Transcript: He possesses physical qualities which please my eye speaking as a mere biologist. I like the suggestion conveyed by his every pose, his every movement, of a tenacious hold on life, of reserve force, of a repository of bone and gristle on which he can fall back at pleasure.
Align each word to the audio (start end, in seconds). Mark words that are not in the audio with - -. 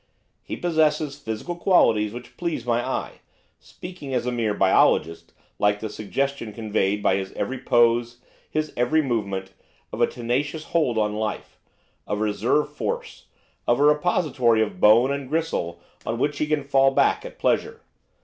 He 0.41 0.57
possesses 0.57 1.19
physical 1.19 1.55
qualities 1.55 2.11
which 2.11 2.35
please 2.35 2.65
my 2.65 2.83
eye 2.83 3.19
speaking 3.59 4.15
as 4.15 4.25
a 4.25 4.31
mere 4.31 4.55
biologist. 4.55 5.31
I 5.37 5.41
like 5.59 5.79
the 5.79 5.91
suggestion 5.91 6.53
conveyed 6.53 7.03
by 7.03 7.17
his 7.17 7.31
every 7.33 7.59
pose, 7.59 8.17
his 8.49 8.73
every 8.75 9.03
movement, 9.03 9.53
of 9.93 10.01
a 10.01 10.07
tenacious 10.07 10.63
hold 10.63 10.97
on 10.97 11.13
life, 11.13 11.59
of 12.07 12.19
reserve 12.19 12.73
force, 12.75 13.25
of 13.67 13.79
a 13.79 13.83
repository 13.83 14.63
of 14.63 14.79
bone 14.81 15.11
and 15.11 15.29
gristle 15.29 15.79
on 16.03 16.17
which 16.17 16.39
he 16.39 16.47
can 16.47 16.63
fall 16.63 16.89
back 16.89 17.23
at 17.23 17.37
pleasure. 17.37 17.81